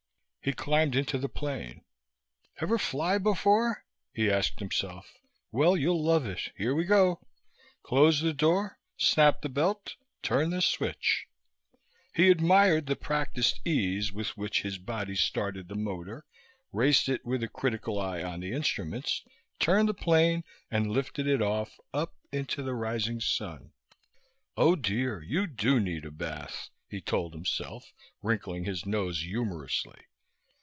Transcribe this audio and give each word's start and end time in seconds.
He 0.43 0.53
climbed 0.53 0.95
into 0.95 1.19
the 1.19 1.29
plane. 1.29 1.83
"Ever 2.59 2.79
fly 2.79 3.19
before?" 3.19 3.85
he 4.11 4.27
asked 4.31 4.57
himself. 4.59 5.19
"Well, 5.51 5.77
you'll 5.77 6.03
love 6.03 6.25
it. 6.25 6.51
Here 6.57 6.73
we 6.73 6.83
go. 6.85 7.19
Close 7.83 8.21
the 8.21 8.33
door... 8.33 8.79
snap 8.97 9.43
the 9.43 9.49
belt... 9.49 9.93
turn 10.23 10.49
the 10.49 10.63
switch." 10.63 11.27
He 12.15 12.31
admired 12.31 12.87
the 12.87 12.95
practiced 12.95 13.61
ease 13.63 14.11
with 14.11 14.35
which 14.35 14.63
his 14.63 14.79
body 14.79 15.13
started 15.15 15.67
the 15.69 15.75
motor, 15.75 16.25
raced 16.73 17.07
it 17.07 17.23
with 17.23 17.43
a 17.43 17.47
critical 17.47 17.99
eye 17.99 18.23
on 18.23 18.39
the 18.39 18.51
instruments, 18.51 19.23
turned 19.59 19.89
the 19.89 19.93
plane 19.93 20.43
and 20.71 20.89
lifted 20.89 21.27
it 21.27 21.43
off, 21.43 21.79
up, 21.93 22.15
into 22.31 22.63
the 22.63 22.73
rising 22.73 23.19
sun. 23.21 23.73
"Oh, 24.57 24.75
dear. 24.75 25.21
You 25.21 25.45
do 25.45 25.79
need 25.79 26.03
a 26.03 26.09
bath," 26.09 26.69
he 26.89 26.99
told 26.99 27.35
himself, 27.35 27.93
wrinkling 28.23 28.63
his 28.63 28.87
nose 28.87 29.21
humorously. 29.21 30.01